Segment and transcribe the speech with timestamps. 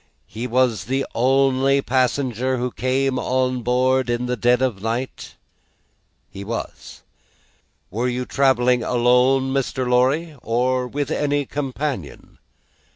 [0.25, 5.35] He was the only passenger who came on board in the dead of the night?"
[6.31, 7.03] "He was."
[7.91, 9.87] "Were you travelling alone, Mr.
[9.87, 12.39] Lorry, or with any companion?"